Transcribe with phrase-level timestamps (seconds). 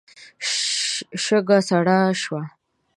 [1.23, 2.41] شګه سړه شوه.